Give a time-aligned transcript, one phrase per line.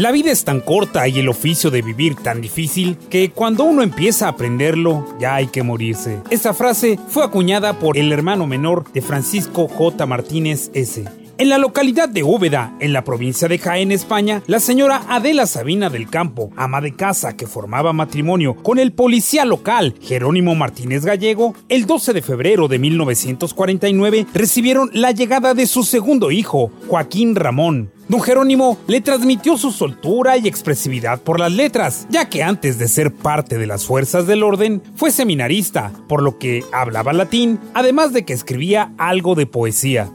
[0.00, 3.82] La vida es tan corta y el oficio de vivir tan difícil que cuando uno
[3.82, 6.22] empieza a aprenderlo ya hay que morirse.
[6.30, 10.06] Esta frase fue acuñada por el hermano menor de Francisco J.
[10.06, 11.04] Martínez S.
[11.40, 15.88] En la localidad de Úbeda, en la provincia de Jaén, España, la señora Adela Sabina
[15.88, 21.54] del Campo, ama de casa que formaba matrimonio con el policía local Jerónimo Martínez Gallego,
[21.70, 27.90] el 12 de febrero de 1949 recibieron la llegada de su segundo hijo, Joaquín Ramón.
[28.08, 32.86] Don Jerónimo le transmitió su soltura y expresividad por las letras, ya que antes de
[32.86, 38.12] ser parte de las fuerzas del orden, fue seminarista, por lo que hablaba latín, además
[38.12, 40.10] de que escribía algo de poesía.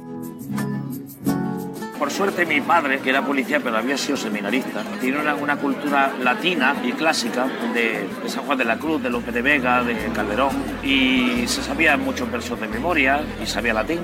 [2.05, 6.75] Por suerte mi padre, que era policía pero había sido seminarista, tiene una, cultura latina
[6.83, 10.51] y clásica de, San Juan de la Cruz, de Lope de Vega, de Calderón,
[10.83, 14.01] y se sabía muchos versos de memoria y sabía latín.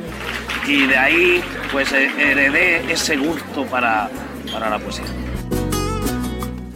[0.65, 4.09] Y de ahí pues eh, heredé ese gusto para,
[4.51, 5.05] para la poesía.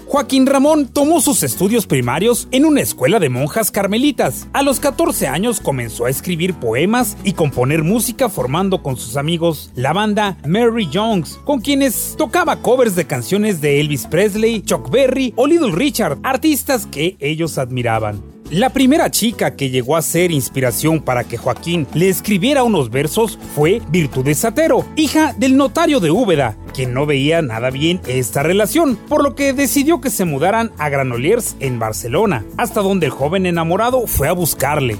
[0.08, 4.48] Joaquín Ramón tomó sus estudios primarios en una escuela de monjas carmelitas.
[4.53, 9.72] A los 14 años comenzó a escribir poemas y componer música formando con sus amigos
[9.76, 15.33] la banda Mary Jones, con quienes tocaba covers de canciones de Elvis Presley, Chuck Berry
[15.36, 18.34] o Little Richard, artistas que ellos admiraban.
[18.56, 23.38] La primera chica que llegó a ser inspiración para que Joaquín le escribiera unos versos
[23.53, 28.95] fue Virtudes Satero, hija del notario de Úbeda, quien no veía nada bien esta relación,
[28.95, 33.45] por lo que decidió que se mudaran a Granollers en Barcelona, hasta donde el joven
[33.45, 34.95] enamorado fue a buscarle.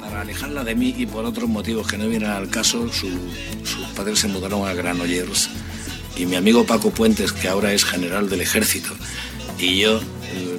[0.00, 3.08] Para alejarla de mí y por otros motivos que no vienen al caso, su-
[3.64, 5.48] sus padres se mudaron a Granollers.
[6.14, 8.90] Y mi amigo Paco Puentes, que ahora es general del ejército,
[9.58, 9.98] y yo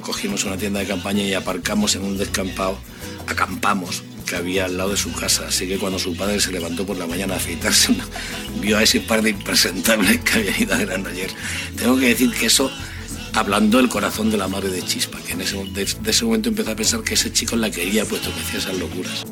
[0.00, 2.78] cogimos una tienda de campaña y aparcamos en un descampado,
[3.26, 5.46] acampamos, que había al lado de su casa.
[5.48, 7.94] Así que cuando su padre se levantó por la mañana a afeitarse,
[8.60, 11.34] vio a ese par de impresentables que habían ido a Granollers.
[11.76, 12.70] Tengo que decir que eso
[13.34, 16.70] ablandó el corazón de la madre de Chispa, que en ese, de ese momento empezó
[16.70, 19.24] a pensar que ese chico la quería, puesto que hacía esas locuras.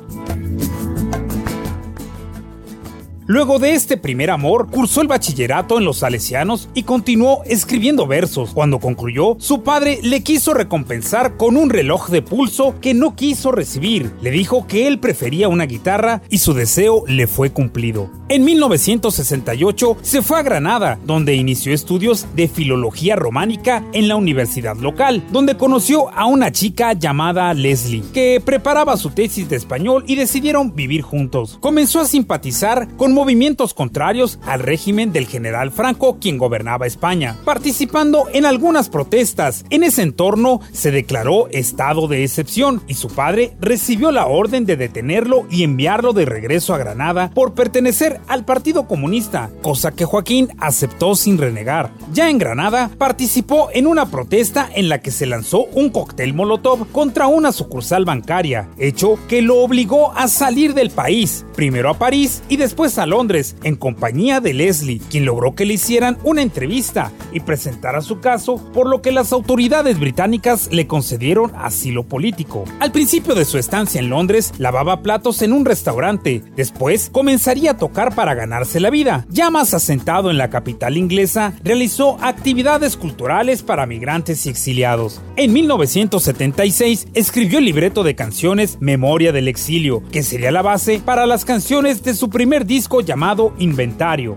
[3.33, 8.51] Luego de este primer amor, cursó el bachillerato en los Salesianos y continuó escribiendo versos.
[8.53, 13.51] Cuando concluyó, su padre le quiso recompensar con un reloj de pulso que no quiso
[13.51, 14.13] recibir.
[14.21, 18.11] Le dijo que él prefería una guitarra y su deseo le fue cumplido.
[18.29, 24.77] En 1968 se fue a Granada, donde inició estudios de filología románica en la universidad
[24.77, 30.17] local, donde conoció a una chica llamada Leslie, que preparaba su tesis de español y
[30.17, 31.57] decidieron vivir juntos.
[31.61, 38.27] Comenzó a simpatizar con movimientos contrarios al régimen del general Franco, quien gobernaba España, participando
[38.33, 39.65] en algunas protestas.
[39.71, 44.77] En ese entorno se declaró estado de excepción y su padre recibió la orden de
[44.77, 50.49] detenerlo y enviarlo de regreso a Granada por pertenecer al Partido Comunista, cosa que Joaquín
[50.59, 51.93] aceptó sin renegar.
[52.13, 56.91] Ya en Granada participó en una protesta en la que se lanzó un cóctel molotov
[56.91, 62.43] contra una sucursal bancaria, hecho que lo obligó a salir del país, primero a París
[62.49, 67.13] y después a Londres, en compañía de Leslie, quien logró que le hicieran una entrevista
[67.33, 72.65] y presentara su caso, por lo que las autoridades británicas le concedieron asilo político.
[72.81, 77.77] Al principio de su estancia en Londres, lavaba platos en un restaurante, después comenzaría a
[77.77, 79.27] tocar para ganarse la vida.
[79.31, 85.21] Ya más asentado en la capital inglesa, realizó actividades culturales para migrantes y exiliados.
[85.37, 91.27] En 1976 escribió el libreto de canciones Memoria del Exilio, que sería la base para
[91.27, 94.37] las canciones de su primer disco llamado Inventario.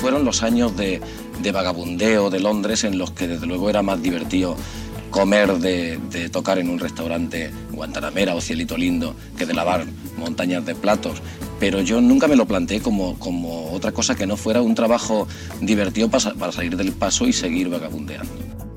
[0.00, 1.00] Fueron los años de,
[1.40, 4.56] de vagabundeo de Londres en los que desde luego era más divertido
[5.10, 9.86] comer de, de tocar en un restaurante Guantanamera o Cielito Lindo que de lavar
[10.16, 11.22] montañas de platos.
[11.58, 15.26] Pero yo nunca me lo planteé como, como otra cosa que no fuera un trabajo
[15.60, 18.67] divertido para, para salir del paso y seguir vagabundeando.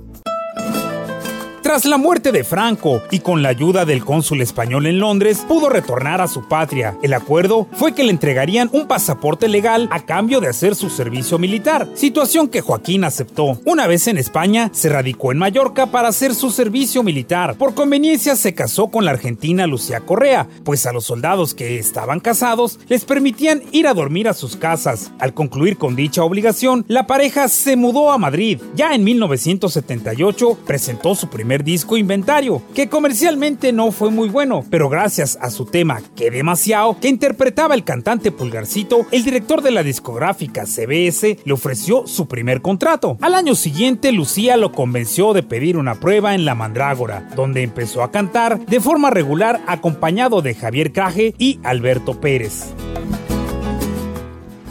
[1.71, 5.69] Tras la muerte de Franco y con la ayuda del cónsul español en Londres, pudo
[5.69, 6.97] retornar a su patria.
[7.01, 11.39] El acuerdo fue que le entregarían un pasaporte legal a cambio de hacer su servicio
[11.39, 13.57] militar, situación que Joaquín aceptó.
[13.63, 17.55] Una vez en España, se radicó en Mallorca para hacer su servicio militar.
[17.55, 22.19] Por conveniencia se casó con la argentina Lucía Correa, pues a los soldados que estaban
[22.19, 25.13] casados les permitían ir a dormir a sus casas.
[25.19, 28.59] Al concluir con dicha obligación, la pareja se mudó a Madrid.
[28.75, 34.89] Ya en 1978 presentó su primer disco Inventario, que comercialmente no fue muy bueno, pero
[34.89, 39.83] gracias a su tema Que demasiado, que interpretaba el cantante Pulgarcito, el director de la
[39.83, 43.17] discográfica CBS le ofreció su primer contrato.
[43.21, 48.03] Al año siguiente, Lucía lo convenció de pedir una prueba en La Mandrágora, donde empezó
[48.03, 52.73] a cantar de forma regular acompañado de Javier Caje y Alberto Pérez.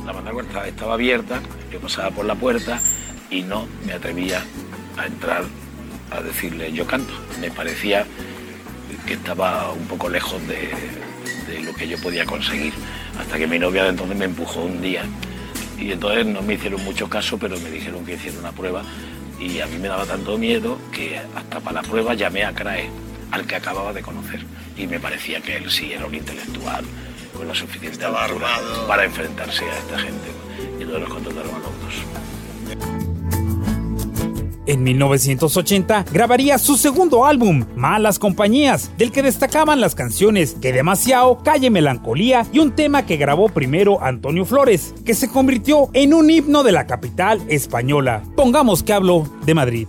[0.07, 1.41] La Mandrágora estaba abierta,
[1.73, 2.81] yo pasaba por la puerta
[3.31, 4.43] y no me atrevía
[4.97, 5.45] a entrar
[6.11, 7.13] a decirle yo canto.
[7.41, 8.07] Me parecía
[9.07, 10.71] que estaba un poco lejos de,
[11.47, 12.73] de lo que yo podía conseguir.
[13.19, 15.05] Hasta que mi novia de entonces me empujó un día.
[15.79, 18.83] Y entonces no me hicieron mucho caso, pero me dijeron que hiciera una prueba.
[19.39, 22.91] Y a mí me daba tanto miedo que hasta para la prueba llamé a Crae,
[23.31, 24.45] al que acababa de conocer.
[24.77, 26.85] Y me parecía que él sí era un intelectual
[27.35, 28.49] con la suficiente altura
[28.87, 30.29] para enfrentarse a esta gente.
[30.79, 33.10] Y entonces los contrataron a los dos.
[34.71, 41.39] En 1980 grabaría su segundo álbum, Malas Compañías, del que destacaban las canciones Que demasiado,
[41.39, 46.31] Calle Melancolía y un tema que grabó primero Antonio Flores, que se convirtió en un
[46.31, 48.23] himno de la capital española.
[48.37, 49.89] Pongamos que hablo de Madrid.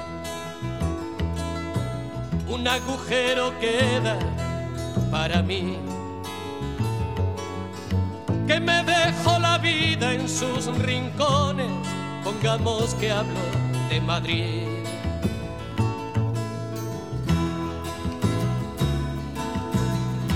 [2.61, 4.19] un agujero queda
[5.09, 5.77] para mí.
[8.45, 11.71] Que me dejo la vida en sus rincones,
[12.23, 13.39] pongamos que hablo
[13.89, 14.67] de Madrid.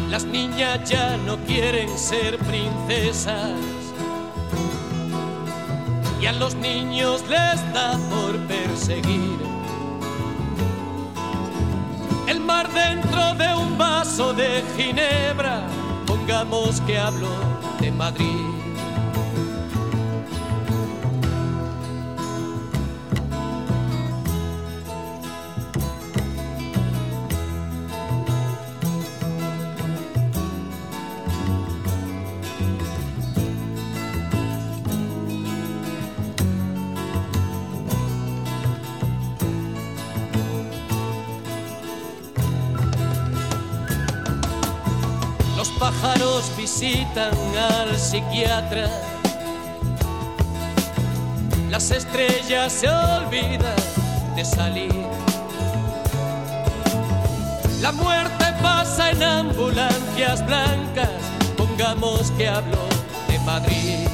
[0.09, 3.51] Las niñas ya no quieren ser princesas
[6.19, 9.54] y a los niños les da por perseguir
[12.63, 15.61] dentro de un vaso de ginebra,
[16.05, 17.29] pongamos que hablo
[17.79, 18.44] de Madrid.
[45.85, 48.89] Pájaros visitan al psiquiatra.
[51.69, 53.75] Las estrellas se olvidan
[54.35, 55.05] de salir.
[57.81, 61.21] La muerte pasa en ambulancias blancas.
[61.55, 62.81] Pongamos que hablo
[63.27, 64.07] de Madrid.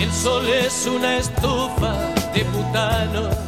[0.00, 1.92] El sol es una estufa
[2.34, 3.43] de butano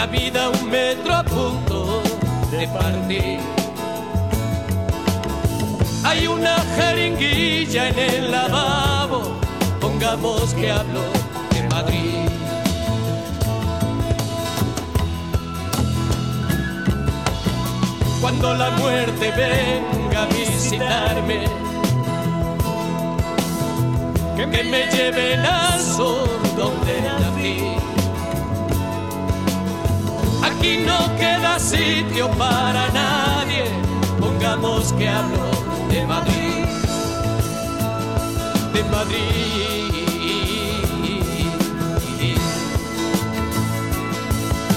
[0.00, 2.02] la vida un metro a punto
[2.50, 3.38] de partir.
[6.04, 9.20] Hay una jeringuilla en el lavabo,
[9.78, 11.02] pongamos que hablo
[11.52, 12.30] de Madrid.
[18.22, 21.40] Cuando la muerte venga a visitarme,
[24.34, 26.26] que me lleven al sur
[26.56, 27.99] donde nací.
[30.42, 33.64] Aquí no queda sitio para nadie,
[34.18, 35.50] pongamos que hablo
[35.90, 36.64] de Madrid,
[38.72, 39.90] de Madrid,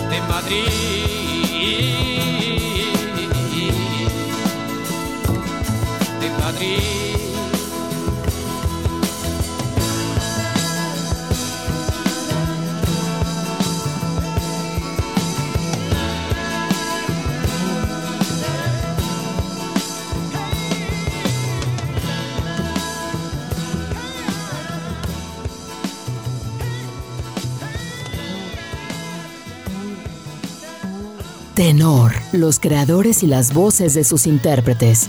[0.09, 0.21] de
[6.43, 7.12] Madrid.
[31.55, 35.07] Tenor, los creadores y las voces de sus intérpretes.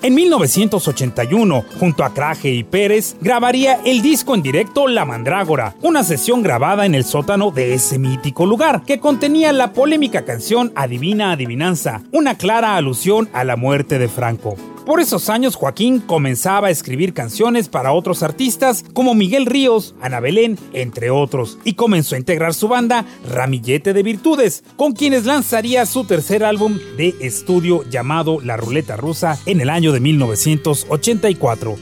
[0.00, 6.04] En 1981, junto a Craje y Pérez, grabaría el disco en directo La Mandrágora, una
[6.04, 11.32] sesión grabada en el sótano de ese mítico lugar, que contenía la polémica canción Adivina
[11.32, 14.56] Adivinanza, una clara alusión a la muerte de Franco.
[14.84, 20.20] Por esos años Joaquín comenzaba a escribir canciones para otros artistas como Miguel Ríos, Ana
[20.20, 25.86] Belén, entre otros, y comenzó a integrar su banda Ramillete de Virtudes, con quienes lanzaría
[25.86, 31.76] su tercer álbum de estudio llamado La Ruleta Rusa en el año de 1984.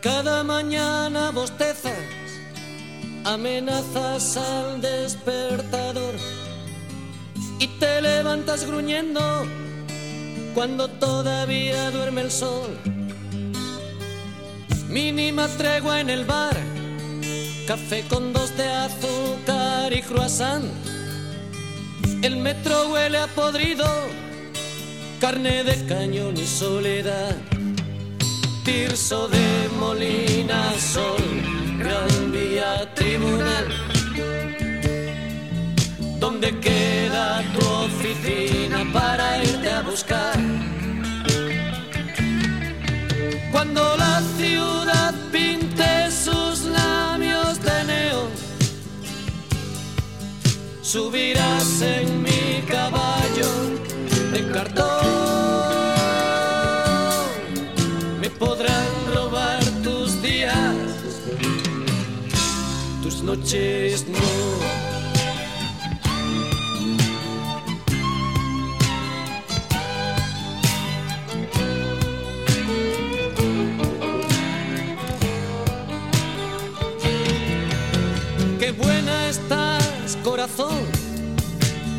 [0.00, 2.17] Cada mañana bostezas
[3.28, 6.14] amenazas al despertador
[7.58, 9.20] y te levantas gruñendo
[10.54, 12.78] cuando todavía duerme el sol.
[14.88, 16.56] Mínima tregua en el bar,
[17.66, 20.64] café con dos de azúcar y croissant.
[22.22, 23.86] El metro huele a podrido,
[25.20, 27.36] carne de cañón y soledad.
[28.68, 31.24] Tirso de Molina, sol
[31.78, 33.66] Gran Vía Tribunal,
[36.20, 40.38] donde queda tu oficina para irte a buscar.
[43.52, 48.30] Cuando la ciudad pinte sus labios de neón,
[50.82, 52.27] subirás en mi
[63.28, 64.18] noches no.
[78.58, 80.78] Qué buena estás, corazón.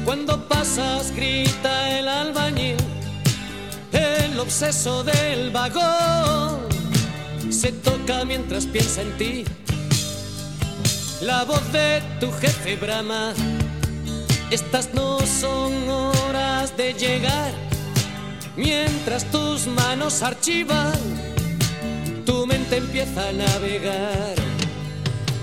[0.06, 2.78] Cuando pasas, grita el albañil.
[3.92, 6.58] El obseso del vagón
[7.52, 9.46] se toca mientras piensa en ti
[11.22, 13.34] la voz de tu jefe brama.
[14.52, 17.52] Estas no son horas de llegar.
[18.56, 21.00] Mientras tus manos archivan,
[22.26, 24.36] tu mente empieza a navegar.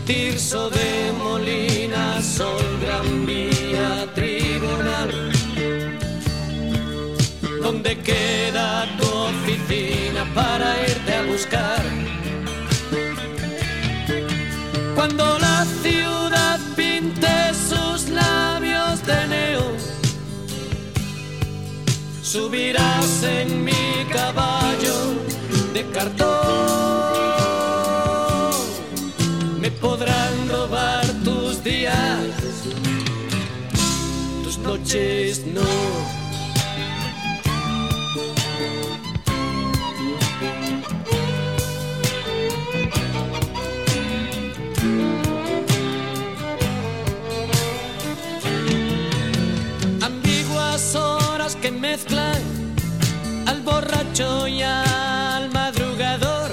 [0.07, 5.33] Tirso de Molina, Sol, Gran Vía, Tribunal.
[7.63, 12.06] ¿Dónde queda tu oficina para irte a buscar?
[15.07, 19.77] Cuando la ciudad pinte sus labios de neón,
[22.23, 25.15] subirás en mi caballo
[25.73, 26.27] de cartón.
[29.61, 32.33] Me podrán robar tus días,
[34.43, 36.16] tus noches no.
[53.47, 56.51] Al borracho y al madrugador.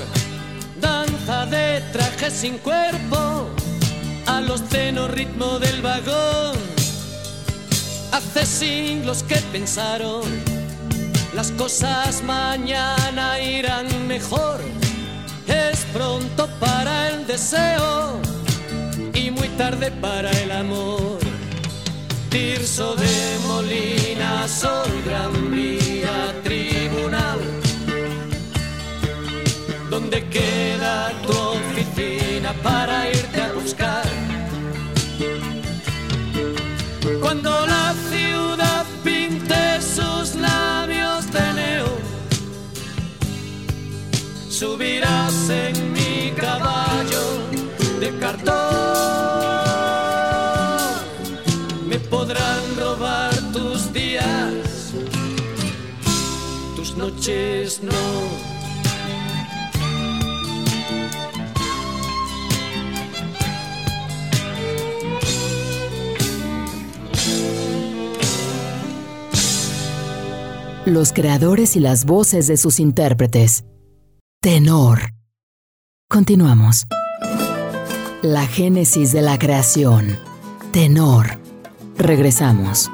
[0.80, 3.50] Danza de traje sin cuerpo,
[4.26, 6.56] a los cenos ritmo del vagón.
[8.14, 10.24] Hace siglos que pensaron,
[11.34, 14.62] las cosas mañana irán mejor.
[15.48, 18.18] Es pronto para el deseo
[19.14, 21.20] y muy tarde para el amor.
[22.30, 23.40] Tirso de
[24.48, 27.40] Sol, Gran Vía, Tribunal.
[29.90, 34.04] ¿Dónde queda tu oficina para irte a buscar?
[37.22, 42.02] Cuando la ciudad pinte sus labios de neón,
[44.50, 45.83] subirás en
[70.86, 73.64] Los creadores y las voces de sus intérpretes.
[74.42, 75.14] Tenor.
[76.10, 76.86] Continuamos.
[78.22, 80.20] La génesis de la creación.
[80.72, 81.40] Tenor.
[81.98, 82.92] Regresamos.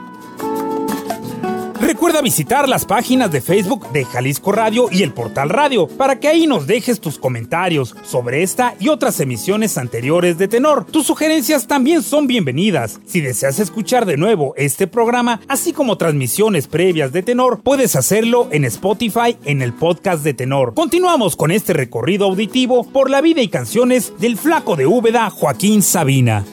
[1.81, 6.27] Recuerda visitar las páginas de Facebook de Jalisco Radio y el Portal Radio para que
[6.27, 10.85] ahí nos dejes tus comentarios sobre esta y otras emisiones anteriores de Tenor.
[10.85, 12.99] Tus sugerencias también son bienvenidas.
[13.05, 18.49] Si deseas escuchar de nuevo este programa, así como transmisiones previas de Tenor, puedes hacerlo
[18.51, 20.73] en Spotify en el podcast de Tenor.
[20.73, 25.81] Continuamos con este recorrido auditivo por la vida y canciones del flaco de Úbeda Joaquín
[25.81, 26.43] Sabina.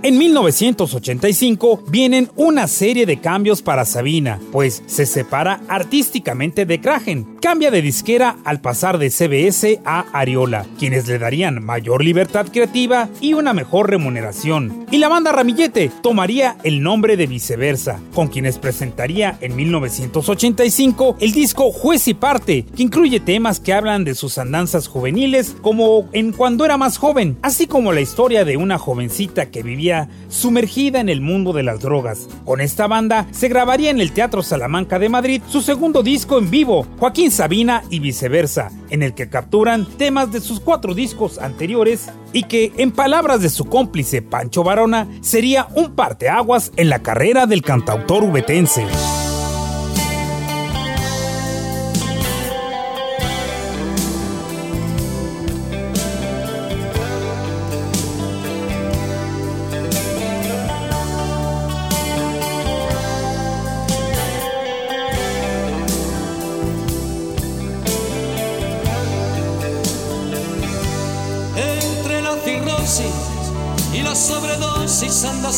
[0.00, 7.26] En 1985 vienen una serie de cambios para Sabina, pues se separa artísticamente de Kragen,
[7.42, 13.08] cambia de disquera al pasar de CBS a Ariola, quienes le darían mayor libertad creativa
[13.20, 14.86] y una mejor remuneración.
[14.92, 21.32] Y la banda Ramillete tomaría el nombre de Viceversa, con quienes presentaría en 1985 el
[21.32, 26.30] disco Juez y Parte, que incluye temas que hablan de sus andanzas juveniles como en
[26.30, 29.87] cuando era más joven, así como la historia de una jovencita que vivía
[30.28, 32.28] sumergida en el mundo de las drogas.
[32.44, 36.50] Con esta banda se grabaría en el Teatro Salamanca de Madrid su segundo disco en
[36.50, 42.08] vivo, Joaquín Sabina y viceversa, en el que capturan temas de sus cuatro discos anteriores
[42.32, 47.46] y que, en palabras de su cómplice Pancho Barona, sería un parteaguas en la carrera
[47.46, 48.84] del cantautor ubetense.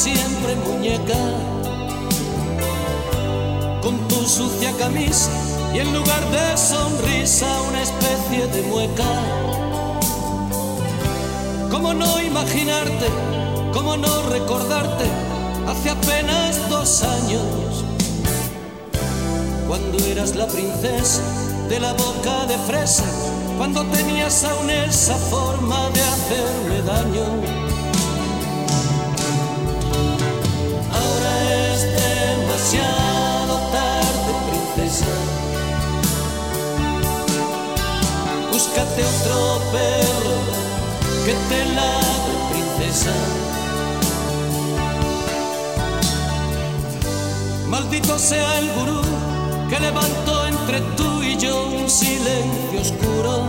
[0.00, 1.18] Siempre muñeca
[3.82, 5.30] con tu sucia camisa
[5.74, 9.04] y en lugar de sonrisa una especie de mueca.
[11.70, 13.08] ¿Cómo no imaginarte?
[13.74, 15.04] ¿Cómo no recordarte?
[15.68, 17.84] Hace apenas dos años,
[19.68, 21.20] cuando eras la princesa
[21.68, 23.04] de la boca de fresa,
[23.58, 27.69] cuando tenías aún esa forma de hacerme daño
[38.70, 40.36] Búscate otro perro
[41.24, 43.10] que te ladre, princesa.
[47.66, 49.00] Maldito sea el gurú
[49.68, 53.42] que levantó entre tú y yo un silencio oscuro,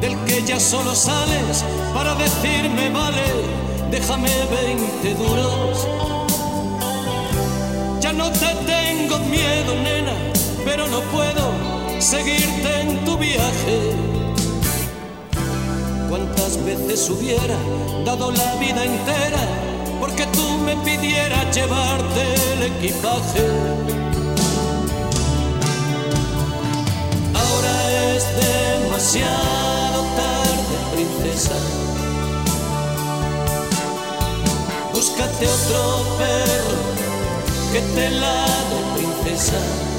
[0.00, 3.24] del que ya solo sales para decirme vale,
[3.90, 5.86] déjame veinte duros
[8.16, 10.12] no te tengo miedo, nena,
[10.64, 11.45] pero no puedo
[12.06, 13.78] seguirte en tu viaje.
[16.08, 17.58] ¿Cuántas veces hubiera
[18.04, 19.42] dado la vida entera
[19.98, 23.44] porque tú me pidieras llevarte el equipaje?
[27.42, 27.74] Ahora
[28.14, 31.58] es demasiado tarde, princesa.
[34.92, 36.80] Búscate otro perro
[37.72, 39.95] que te lado, princesa.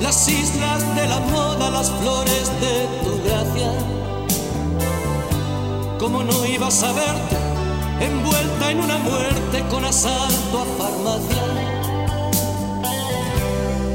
[0.00, 3.18] Las islas de la moda las flores de tu
[5.98, 7.36] ¿Cómo no ibas a verte
[8.00, 11.42] envuelta en una muerte con asalto a farmacia?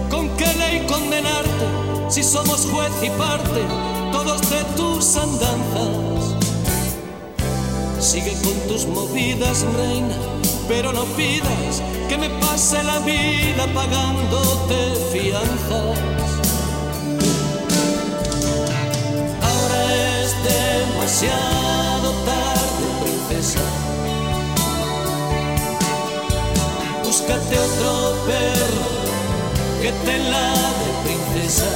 [0.10, 1.66] ¿Con qué ley condenarte
[2.10, 3.66] si somos juez y parte
[4.12, 6.36] todos de tus andanzas?
[8.00, 10.18] Sigue con tus movidas, reina,
[10.67, 15.99] pero no pidas que me pase la vida pagándote fianzas.
[19.41, 19.80] Ahora
[20.21, 23.60] es demasiado tarde, princesa.
[27.04, 28.89] Búscate otro perro
[29.82, 31.71] que te ladre, princesa.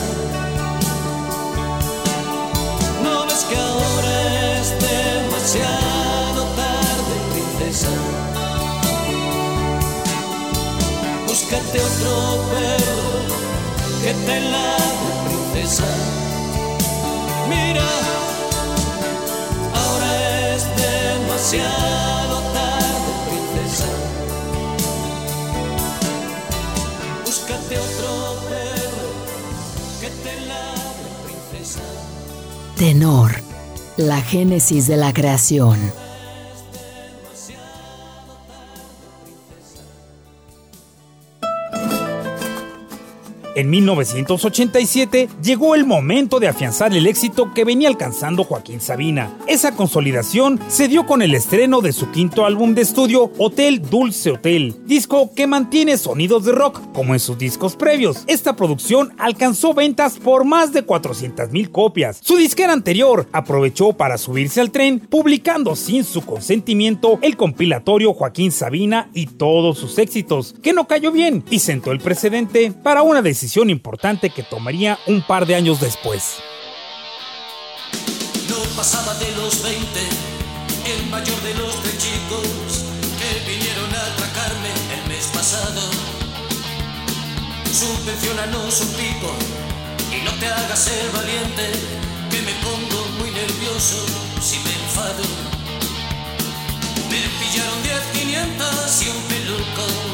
[3.04, 5.87] No ves que ahora es demasiado
[11.50, 13.08] búscate otro perro
[14.04, 15.86] que te la de princesa.
[17.48, 17.88] Mira,
[19.74, 23.88] ahora es demasiado tarde, princesa.
[27.26, 29.10] Búscate otro perro
[30.02, 31.10] que te la de
[31.54, 31.82] princesa.
[32.76, 33.42] Tenor,
[33.96, 36.07] la génesis de la creación.
[43.58, 49.36] En 1987 llegó el momento de afianzar el éxito que venía alcanzando Joaquín Sabina.
[49.48, 54.30] Esa consolidación se dio con el estreno de su quinto álbum de estudio, Hotel Dulce
[54.30, 58.26] Hotel, disco que mantiene sonidos de rock como en sus discos previos.
[58.28, 62.20] Esta producción alcanzó ventas por más de 400 mil copias.
[62.22, 68.52] Su disquera anterior aprovechó para subirse al tren, publicando sin su consentimiento el compilatorio Joaquín
[68.52, 73.24] Sabina y todos sus éxitos, que no cayó bien y sentó el precedente para una
[73.24, 76.36] decisión importante que tomaría un par de años después.
[78.50, 80.00] No pasaba de los 20,
[80.86, 82.84] el mayor de los tres chicos
[83.20, 85.82] que vinieron a atracarme el mes pasado.
[87.72, 89.32] Subvencionanos un pico
[90.12, 91.72] y no te hagas el valiente,
[92.30, 94.06] que me pongo muy nervioso
[94.42, 95.24] si me enfado.
[97.10, 100.07] Me pillaron 10 500 y un peluco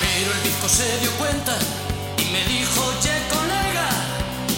[0.00, 1.56] Pero el disco se dio cuenta
[2.18, 3.88] y me dijo, che colega,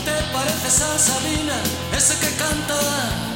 [0.05, 1.57] ¿te pareces a Sabina,
[1.97, 3.36] ese que canta?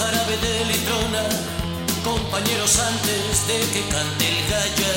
[0.00, 1.24] Jarabe de litrona,
[2.02, 4.94] compañeros antes de que cante el gallo.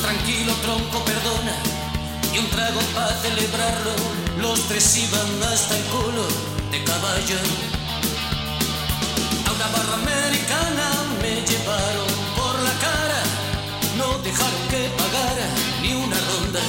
[0.00, 1.56] Tranquilo tronco, perdona,
[2.32, 3.94] y un trago para celebrarlo.
[4.38, 6.24] Los tres iban hasta el culo
[6.70, 7.40] de caballo.
[9.46, 10.86] A una barra americana
[11.20, 13.20] me llevaron por la cara,
[13.98, 15.46] no dejaron que pagara
[15.82, 16.62] ni una ronda.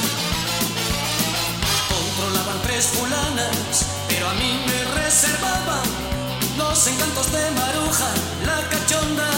[1.91, 6.12] Controlaban tres fulanas, pero a mí me reservaban
[6.73, 8.09] los encantos de Maruja,
[8.47, 9.29] la cachonda.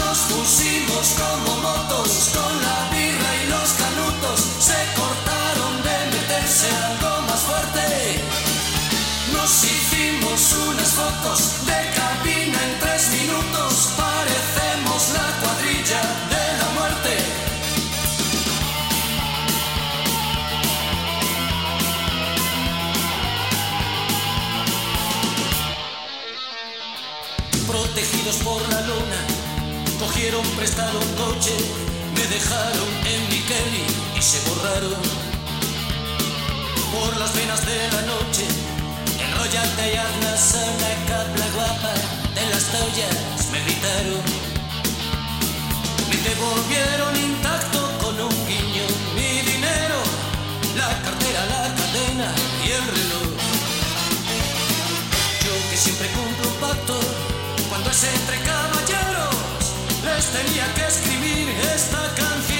[0.00, 7.22] Nos pusimos como motos con la birra y los canutos, se cortaron de meterse algo
[7.28, 8.20] más fuerte.
[9.32, 11.57] Nos hicimos unas fotos
[30.58, 31.54] prestado un coche,
[32.14, 33.86] me dejaron en mi Kelly
[34.18, 35.00] y se borraron
[36.92, 38.44] por las venas de la noche.
[39.22, 41.94] Enrollate y hazlas a la capla guapa
[42.34, 44.22] de las toallas, me gritaron.
[46.10, 49.98] Me devolvieron intacto con un guiño mi dinero,
[50.76, 52.28] la cartera, la cadena
[52.66, 53.28] y el reloj.
[55.44, 56.98] Yo que siempre cumplo un pacto,
[57.68, 58.57] cuando es entre caballeros, les
[60.32, 62.57] tenía que escribir esta canción.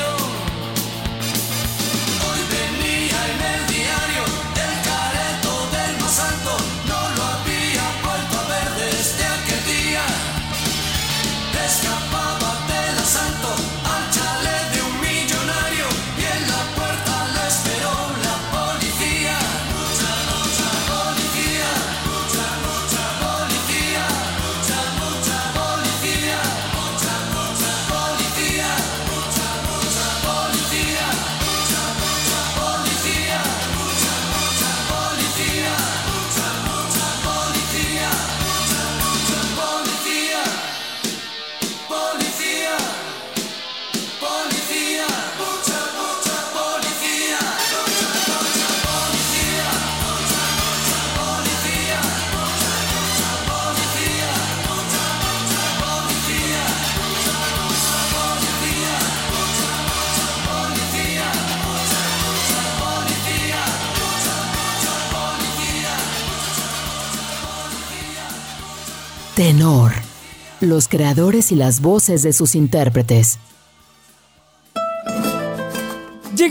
[70.60, 73.38] Los creadores y las voces de sus intérpretes.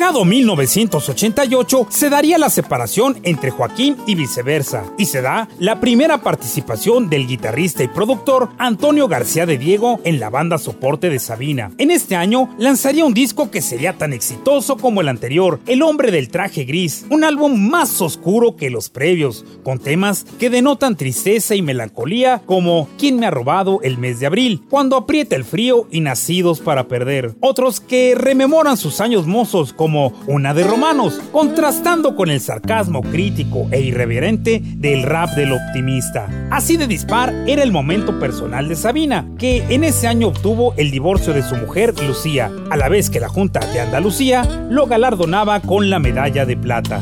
[0.08, 6.22] Llegado 1988, se daría la separación entre Joaquín y viceversa, y se da la primera
[6.22, 11.74] participación del guitarrista y productor Antonio García de Diego en la banda soporte de Sabina.
[11.78, 16.10] En este año lanzaría un disco que sería tan exitoso como el anterior, El hombre
[16.10, 21.54] del traje gris, un álbum más oscuro que los previos, con temas que denotan tristeza
[21.54, 24.64] y melancolía como ¿Quién me ha robado el mes de abril?
[24.70, 27.36] Cuando aprieta el frío y Nacidos para perder.
[27.42, 29.97] Otros que rememoran sus años mozos como
[30.28, 36.28] una de Romanos, contrastando con el sarcasmo crítico e irreverente del rap del optimista.
[36.52, 40.92] Así de dispar era el momento personal de Sabina, que en ese año obtuvo el
[40.92, 45.60] divorcio de su mujer Lucía, a la vez que la Junta de Andalucía lo galardonaba
[45.62, 47.02] con la medalla de plata.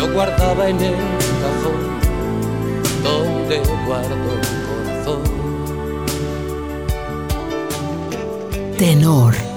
[0.00, 0.94] lo guardaba en el
[1.42, 2.00] cajón
[3.02, 5.22] donde guardo un corazón.
[8.78, 9.49] Tenor.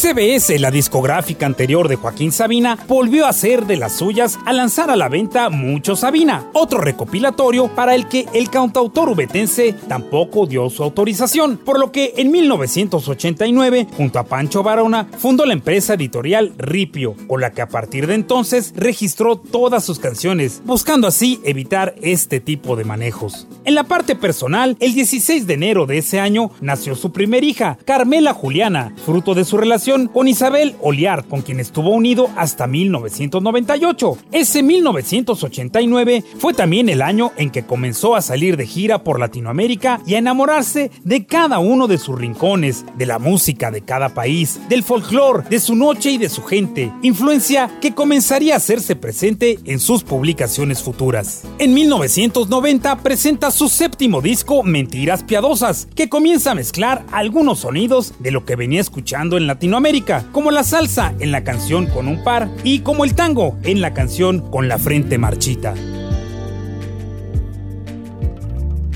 [0.00, 4.88] CBS, la discográfica anterior de Joaquín Sabina, volvió a hacer de las suyas al lanzar
[4.88, 10.70] a la venta Mucho Sabina, otro recopilatorio para el que el cantautor ubetense tampoco dio
[10.70, 16.54] su autorización, por lo que en 1989, junto a Pancho Barona, fundó la empresa editorial
[16.56, 21.94] Ripio, con la que a partir de entonces registró todas sus canciones, buscando así evitar
[22.00, 23.46] este tipo de manejos.
[23.66, 27.76] En la parte personal, el 16 de enero de ese año nació su primer hija,
[27.84, 34.18] Carmela Juliana, fruto de su relación con Isabel Oliar, con quien estuvo unido hasta 1998.
[34.30, 40.00] Ese 1989 fue también el año en que comenzó a salir de gira por Latinoamérica
[40.06, 44.60] y a enamorarse de cada uno de sus rincones, de la música de cada país,
[44.68, 49.58] del folclore, de su noche y de su gente, influencia que comenzaría a hacerse presente
[49.64, 51.42] en sus publicaciones futuras.
[51.58, 58.30] En 1990 presenta su séptimo disco Mentiras Piadosas, que comienza a mezclar algunos sonidos de
[58.30, 62.22] lo que venía escuchando en Latinoamérica América, como la salsa en la canción Con un
[62.22, 65.72] par y como el tango en la canción Con la frente marchita.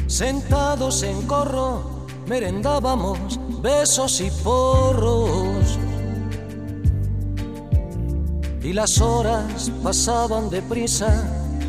[0.06, 5.78] Sentados en corro, merendábamos besos y porros.
[8.62, 11.26] Y las horas pasaban deprisa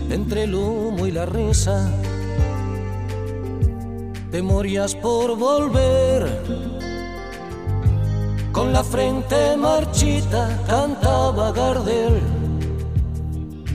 [0.09, 1.89] entre el humo y la risa.
[4.29, 6.94] Te morías por volver
[8.55, 12.21] con la frente marchita cantaba Gardel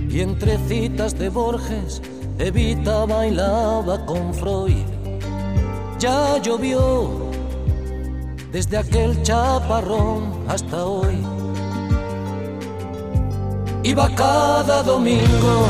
[0.08, 2.00] y entre citas de Borges
[2.38, 4.86] Evita bailaba con Freud.
[5.98, 7.10] Ya llovió
[8.50, 11.18] desde aquel chaparrón hasta hoy.
[13.82, 15.66] Iba cada domingo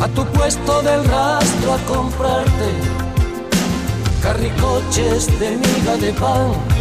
[0.00, 2.70] a tu puesto del rastro a comprarte
[4.20, 6.77] carricoches de miga de pan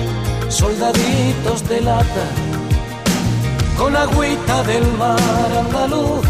[0.50, 2.26] soldaditos de lata,
[3.78, 5.20] con agüita del mar
[5.58, 6.26] andaluz,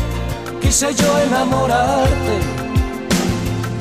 [0.62, 2.40] quise yo enamorarte,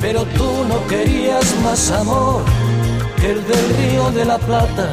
[0.00, 2.42] pero tú no querías más amor
[3.20, 4.88] que el del río de la Plata.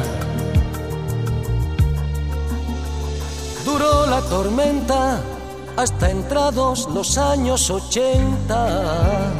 [3.64, 5.20] Duró la tormenta
[5.76, 9.32] hasta entrados los años ochenta.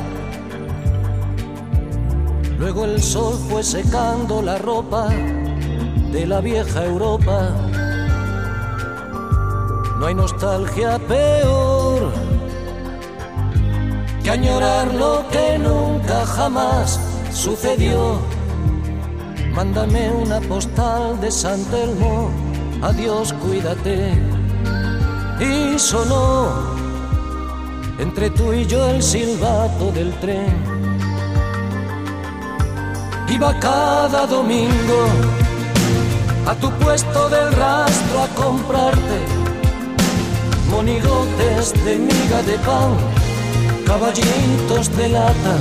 [2.59, 5.09] Luego el sol fue secando la ropa
[6.15, 7.51] de la vieja Europa.
[9.99, 12.13] No hay nostalgia peor
[14.23, 17.01] que añorar lo que nunca jamás
[17.33, 18.21] sucedió.
[19.55, 22.31] Mándame una postal de San Telmo,
[22.81, 24.13] adiós, cuídate.
[25.41, 26.49] Y sonó
[27.99, 30.55] entre tú y yo el silbato del tren.
[33.29, 35.44] Iba cada domingo
[36.47, 39.19] a tu puesto del rastro a comprarte
[40.71, 42.97] monigotes de miga de pan,
[43.87, 45.57] caballitos de lata,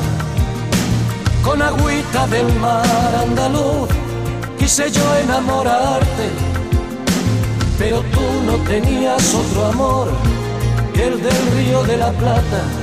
[1.43, 3.89] con agüita del mar andaluz,
[4.57, 6.29] quise yo enamorarte,
[7.77, 10.07] pero tú no tenías otro amor
[10.93, 12.82] que el del río de la Plata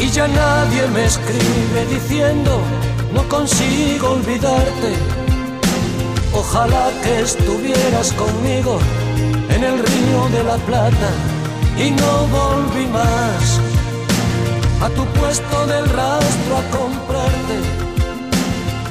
[0.00, 2.60] Y ya nadie me escribe diciendo,
[3.12, 4.92] no consigo olvidarte.
[6.32, 8.78] Ojalá que estuvieras conmigo
[9.48, 11.10] en el río de la Plata
[11.78, 13.60] y no volví más
[14.82, 17.56] a tu puesto del rastro a comprarte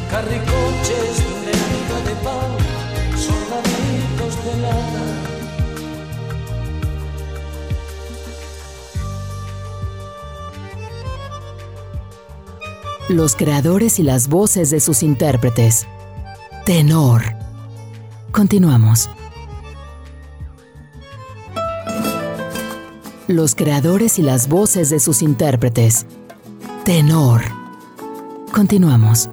[0.10, 1.33] carricoches
[13.10, 15.86] Los creadores y las voces de sus intérpretes.
[16.66, 17.22] Tenor.
[18.32, 19.10] Continuamos.
[23.28, 26.06] Los creadores y las voces de sus intérpretes.
[26.86, 27.42] Tenor.
[28.54, 29.30] Continuamos.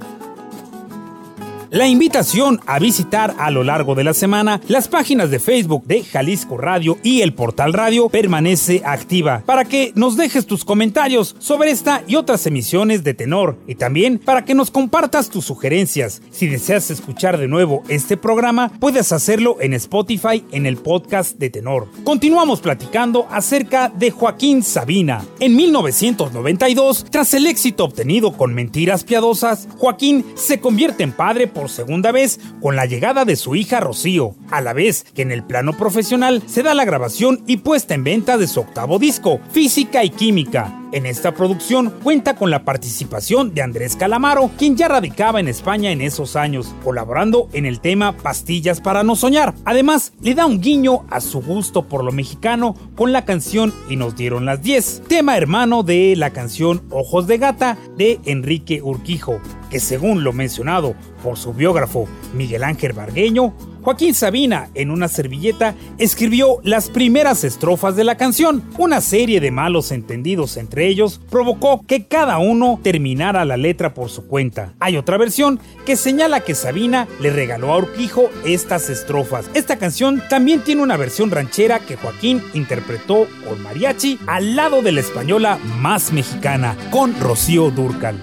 [1.70, 6.02] La invitación a visitar a lo largo de la semana las páginas de Facebook de
[6.02, 11.70] Jalisco Radio y el portal radio permanece activa para que nos dejes tus comentarios sobre
[11.70, 16.22] esta y otras emisiones de tenor y también para que nos compartas tus sugerencias.
[16.32, 21.50] Si deseas escuchar de nuevo este programa, puedes hacerlo en Spotify en el podcast de
[21.50, 21.86] tenor.
[22.02, 25.24] Continuamos platicando acerca de Joaquín Sabina.
[25.38, 32.12] En 1992, tras el éxito obtenido con Mentiras Piadosas, Joaquín se convierte en padre segunda
[32.12, 35.76] vez con la llegada de su hija Rocío, a la vez que en el plano
[35.76, 40.10] profesional se da la grabación y puesta en venta de su octavo disco, Física y
[40.10, 45.48] Química, en esta producción cuenta con la participación de Andrés Calamaro, quien ya radicaba en
[45.48, 49.54] España en esos años, colaborando en el tema Pastillas para no soñar.
[49.64, 53.96] Además, le da un guiño a su gusto por lo mexicano con la canción Y
[53.96, 59.40] nos dieron las 10, tema hermano de la canción Ojos de Gata de Enrique Urquijo,
[59.70, 65.74] que según lo mencionado por su biógrafo Miguel Ángel Bargueño, Joaquín Sabina, en una servilleta,
[65.96, 68.62] escribió las primeras estrofas de la canción.
[68.76, 74.10] Una serie de malos entendidos entre ellos provocó que cada uno terminara la letra por
[74.10, 74.74] su cuenta.
[74.80, 79.50] Hay otra versión que señala que Sabina le regaló a Urquijo estas estrofas.
[79.54, 84.92] Esta canción también tiene una versión ranchera que Joaquín interpretó con mariachi al lado de
[84.92, 88.20] la española más mexicana, con Rocío Durcal.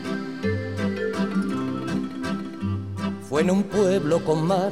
[3.27, 4.71] Fue en un pueblo con mar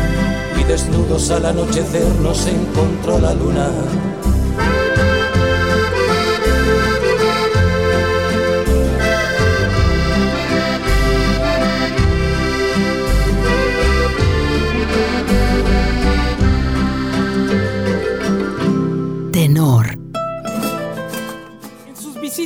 [0.61, 3.67] Y desnudos al anochecer nos encontró la luna.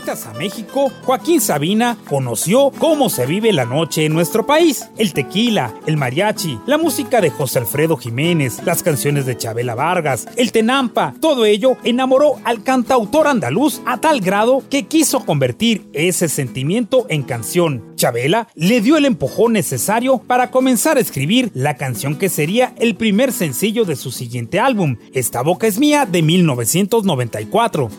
[0.08, 4.88] A México, Joaquín Sabina conoció cómo se vive la noche en nuestro país.
[5.00, 10.28] El tequila, el mariachi, la música de José Alfredo Jiménez, las canciones de Chabela Vargas,
[10.38, 16.30] el tenampa, todo ello enamoró al cantautor andaluz a tal grado que quiso convertir ese
[16.30, 17.96] sentimiento en canción.
[17.96, 22.96] Chabela le dio el empujón necesario para comenzar a escribir la canción que sería el
[22.96, 27.90] primer sencillo de su siguiente álbum, Esta boca es mía de 1994.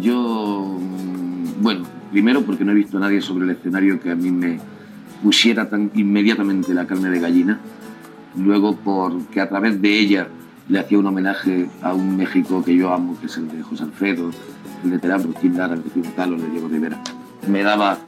[0.00, 4.14] Yo, mm, bueno, primero porque no he visto a nadie sobre el escenario que a
[4.14, 4.58] mí me
[5.22, 7.60] pusiera tan inmediatamente la carne de gallina.
[8.36, 10.28] Luego porque a través de ella
[10.68, 13.84] le hacía un homenaje a un México que yo amo, que es el de José
[13.84, 14.30] Alfredo,
[14.84, 17.00] el de Terán Rustín Lara, el de Ciudad el de Diego Rivera.
[17.48, 17.98] Me daba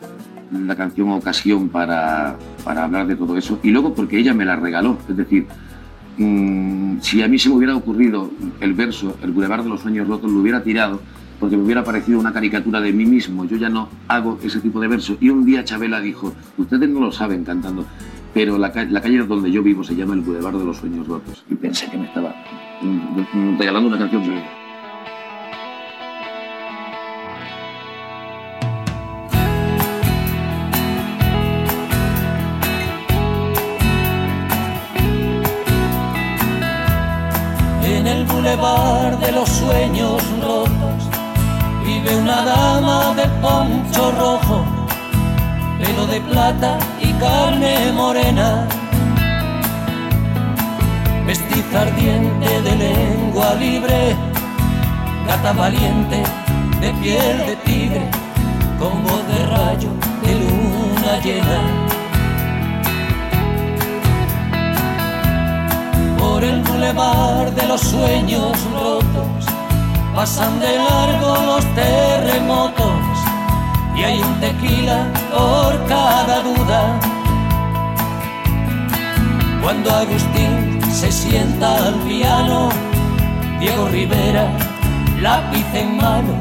[0.51, 3.59] la canción ocasión para, para hablar de todo eso.
[3.63, 4.99] Y luego porque ella me la regaló.
[5.09, 5.47] Es decir,
[6.19, 8.31] mm, si a mí se me hubiera ocurrido
[8.61, 11.01] el verso, el Boulevard de los Sueños Rotos, lo hubiera tirado
[11.39, 13.45] porque me hubiera parecido una caricatura de mí mismo.
[13.45, 15.17] Yo ya no hago ese tipo de verso.
[15.21, 17.85] Y un día Chabela dijo, ustedes no lo saben cantando,
[18.35, 21.45] pero la calle donde yo vivo se llama el Boulevard de los Sueños Rotos.
[21.49, 22.35] Y pensé que me estaba
[22.83, 24.23] mm, mm, regalando una canción
[43.99, 44.65] rojo,
[45.79, 48.67] pelo de plata y carne morena,
[51.27, 54.17] mestiza ardiente de lengua libre,
[55.27, 56.23] gata valiente
[56.81, 58.11] de piel de tigre,
[58.79, 59.91] con voz de rayo
[60.25, 61.89] de luna llena.
[66.19, 69.47] por el bulevar de los sueños rotos.
[70.15, 72.98] Pasan de largo los terremotos
[73.99, 77.01] y hay un tequila por cada duda.
[79.63, 82.69] Cuando Agustín se sienta al piano,
[83.59, 84.47] Diego Rivera,
[85.21, 86.35] lápiz en mano,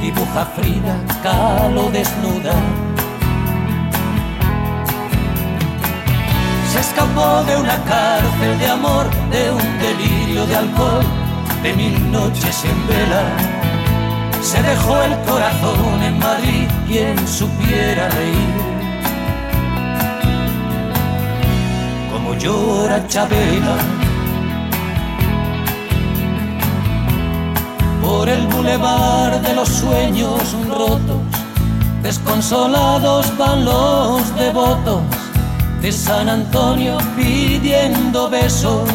[0.00, 2.54] dibuja Frida Kahlo desnuda.
[6.72, 11.04] Se escapó de una cárcel de amor, de un delirio de alcohol,
[11.64, 13.59] de mil noches en vela.
[14.42, 18.54] Se dejó el corazón en Madrid, quien supiera reír.
[22.12, 23.76] Como llora Chabela.
[28.02, 31.20] Por el bulevar de los sueños rotos,
[32.02, 35.02] desconsolados van los devotos
[35.80, 38.88] de San Antonio pidiendo besos.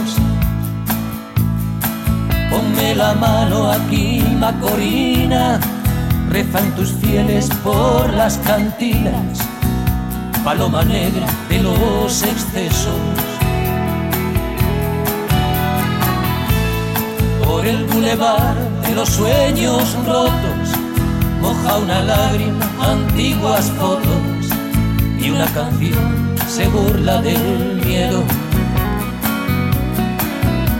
[2.55, 5.59] Ponme la mano aquí, Macorina,
[6.29, 9.39] rezan tus fieles por las cantinas,
[10.41, 12.95] paloma negra de los excesos.
[17.43, 18.55] Por el bulevar
[18.87, 20.69] de los sueños rotos,
[21.41, 24.45] moja una lágrima, antiguas fotos
[25.19, 28.23] y una canción se burla del miedo.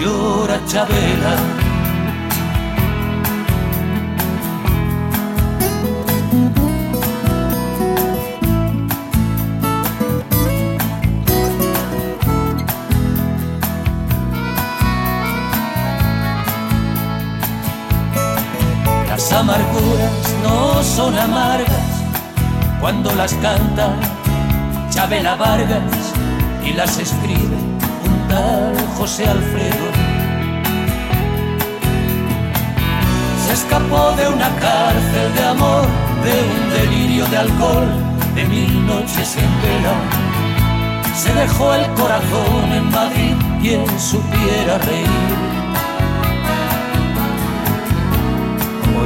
[0.00, 1.60] Llora Chabela
[19.40, 21.70] amarguras no son amargas
[22.80, 23.94] cuando las canta
[24.90, 26.12] Chabela Vargas
[26.64, 27.56] y las escribe
[28.04, 29.89] un tal José Alfredo.
[33.60, 35.86] Escapó de una cárcel de amor,
[36.24, 37.88] de un delirio de alcohol,
[38.34, 39.94] de mil noches en vela.
[41.14, 45.50] Se dejó el corazón en Madrid, quien supiera reír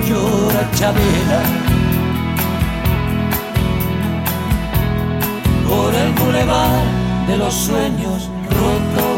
[0.09, 1.43] llora Chabela
[5.67, 6.83] por el bulevar
[7.27, 9.14] de los sueños rotos.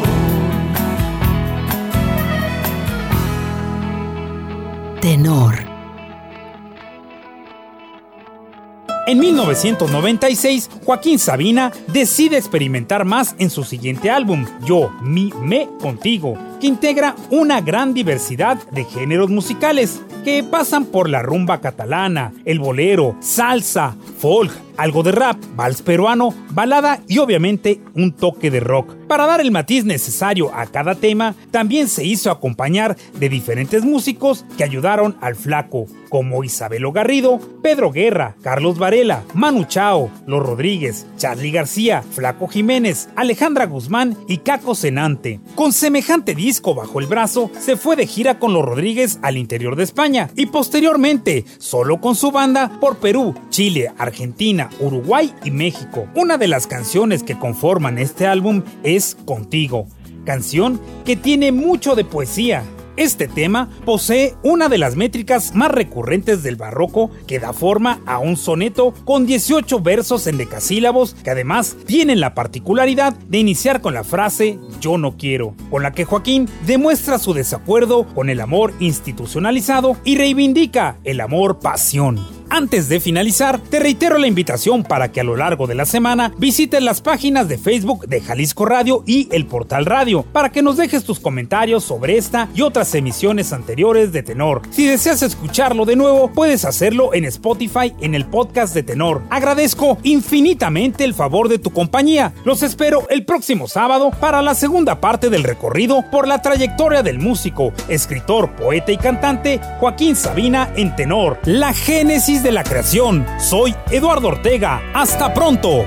[9.07, 16.37] En 1996, Joaquín Sabina decide experimentar más en su siguiente álbum, Yo, Mi, Me, Contigo,
[16.61, 22.59] que integra una gran diversidad de géneros musicales que pasan por la rumba catalana, el
[22.59, 28.95] bolero, salsa, folk, algo de rap, vals peruano, balada y obviamente un toque de rock.
[29.07, 34.45] Para dar el matiz necesario a cada tema, también se hizo acompañar de diferentes músicos
[34.59, 41.07] que ayudaron al flaco, como Isabelo Garrido, Pedro Guerra, Carlos Varela, Manu Chao, Los Rodríguez,
[41.17, 45.41] Charlie García, Flaco Jiménez, Alejandra Guzmán y Caco Senante.
[45.55, 49.75] Con semejante disco bajo el brazo, se fue de gira con Los Rodríguez al interior
[49.75, 56.07] de España y posteriormente, solo con su banda, por Perú, Chile, Argentina, Uruguay y México.
[56.15, 59.89] Una de las canciones que conforman este álbum es Contigo,
[60.25, 62.63] canción que tiene mucho de poesía,
[62.97, 68.19] este tema posee una de las métricas más recurrentes del barroco que da forma a
[68.19, 73.95] un soneto con 18 versos en decasílabos que además tienen la particularidad de iniciar con
[73.95, 78.73] la frase yo no quiero, con la que Joaquín demuestra su desacuerdo con el amor
[78.81, 82.36] institucionalizado y reivindica el amor pasión.
[82.49, 86.33] Antes de finalizar, te reitero la invitación para que a lo largo de la semana
[86.39, 90.77] visites las páginas de Facebook de Jalisco Radio y el portal Radio para que nos
[90.77, 94.63] dejes tus comentarios sobre esta y otras emisiones anteriores de Tenor.
[94.71, 99.23] Si deseas escucharlo de nuevo, puedes hacerlo en Spotify en el podcast de Tenor.
[99.29, 102.33] Agradezco infinitamente el favor de tu compañía.
[102.45, 107.19] Los espero el próximo sábado para la segunda parte del recorrido por la trayectoria del
[107.19, 111.39] músico, escritor, poeta y cantante Joaquín Sabina en Tenor.
[111.45, 113.27] La génesis de la creación.
[113.39, 114.83] Soy Eduardo Ortega.
[114.95, 115.85] Hasta pronto.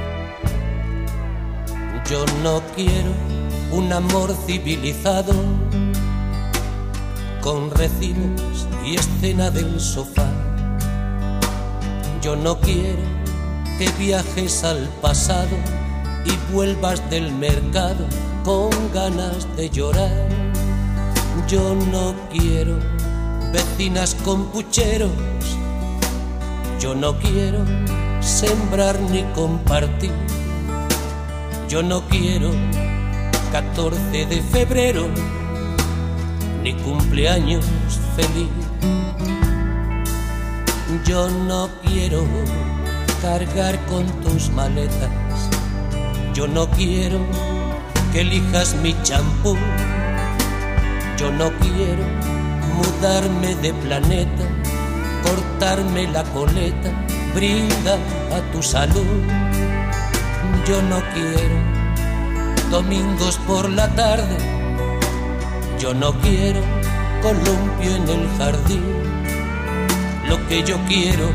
[2.09, 3.11] Yo no quiero
[3.71, 5.33] un amor civilizado
[7.41, 10.27] con recibos y escena del sofá.
[12.21, 13.03] Yo no quiero
[13.77, 15.55] que viajes al pasado
[16.25, 18.05] y vuelvas del mercado
[18.43, 20.29] con ganas de llorar.
[21.47, 22.77] Yo no quiero
[23.51, 25.11] vecinas con pucheros
[26.79, 27.65] yo no quiero
[28.21, 30.11] sembrar ni compartir.
[31.67, 32.51] Yo no quiero
[33.51, 35.07] 14 de febrero
[36.63, 37.65] ni cumpleaños
[38.15, 38.49] feliz.
[41.05, 42.23] Yo no quiero
[43.21, 45.09] cargar con tus maletas.
[46.33, 47.19] Yo no quiero
[48.13, 49.57] que elijas mi champú.
[51.17, 52.05] Yo no quiero
[52.77, 54.68] mudarme de planeta
[55.23, 56.89] cortarme la coleta,
[57.33, 57.95] brinda
[58.35, 59.23] a tu salud.
[60.67, 61.79] Yo no quiero
[62.69, 64.37] domingos por la tarde,
[65.79, 66.61] yo no quiero
[67.21, 68.83] columpio en el jardín.
[70.27, 71.29] Lo que yo quiero,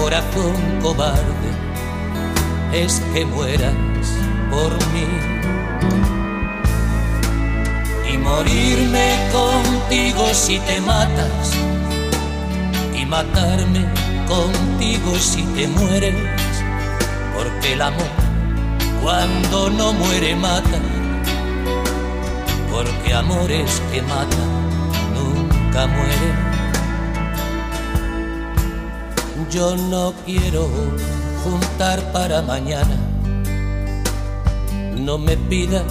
[0.00, 1.50] corazón cobarde,
[2.72, 3.74] es que mueras
[4.50, 5.06] por mí.
[8.12, 11.69] Y morirme contigo si te matas.
[13.10, 13.84] Matarme
[14.28, 16.14] contigo si te mueres.
[17.34, 18.06] Porque el amor
[19.02, 20.78] cuando no muere mata.
[22.70, 24.50] Porque amores que matan
[25.12, 26.36] nunca mueren.
[29.50, 30.68] Yo no quiero
[31.42, 32.96] juntar para mañana.
[34.96, 35.82] No me pidas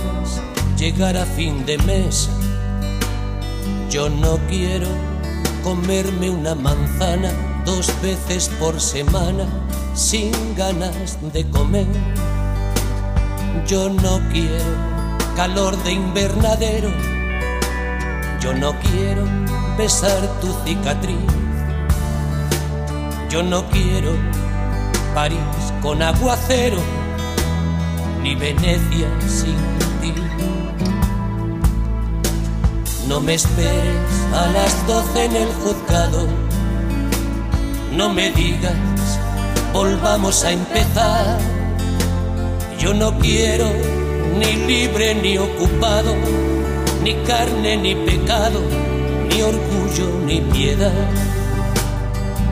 [0.78, 2.30] llegar a fin de mes.
[3.90, 5.09] Yo no quiero
[5.64, 7.32] comerme una manzana
[7.66, 9.46] dos veces por semana
[9.94, 11.88] sin ganas de comer.
[13.68, 14.90] Yo no quiero
[15.36, 16.90] calor de invernadero.
[18.42, 19.24] Yo no quiero
[19.78, 21.18] besar tu cicatriz.
[23.30, 24.12] Yo no quiero
[25.14, 25.40] París
[25.82, 26.80] con aguacero,
[28.24, 29.79] ni Venecia sin
[33.10, 33.98] No me esperes
[34.36, 36.28] a las doce en el juzgado,
[37.92, 38.76] no me digas,
[39.74, 41.40] volvamos a empezar.
[42.78, 43.66] Yo no quiero
[44.38, 46.16] ni libre ni ocupado,
[47.04, 48.62] ni carne ni pecado,
[49.28, 50.94] ni orgullo ni piedad.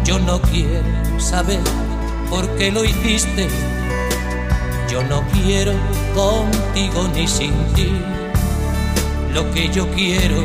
[0.05, 1.61] Yo no quiero saber
[2.31, 3.47] por qué lo hiciste.
[4.89, 5.73] Yo no quiero
[6.15, 7.91] contigo ni sin ti.
[9.33, 10.43] Lo que yo quiero,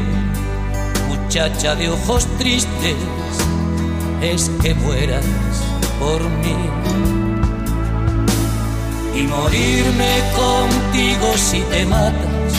[1.08, 2.96] muchacha de ojos tristes,
[4.20, 5.24] es que mueras
[5.98, 6.56] por mí.
[9.14, 12.52] Y morirme contigo si te matas.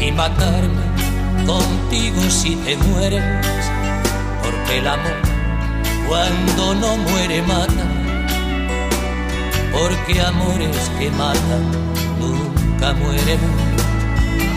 [0.00, 0.84] Y matarme
[1.46, 3.22] contigo si te mueres.
[4.42, 5.34] Porque el amor
[6.08, 7.86] cuando no muere mata,
[9.72, 11.70] porque amores que matan
[12.20, 13.63] nunca mueren.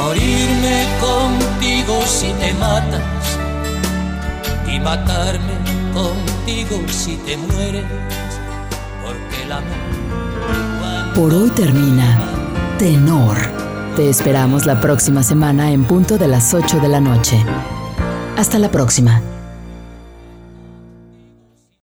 [0.00, 3.02] Morirme contigo si te matas
[4.66, 5.54] y matarme
[5.92, 7.84] contigo si te mueres,
[9.04, 11.14] porque el amor...
[11.14, 12.18] Por hoy termina
[12.78, 13.36] Tenor.
[13.96, 17.44] Te esperamos la próxima semana en punto de las 8 de la noche.
[18.36, 19.20] Hasta la próxima.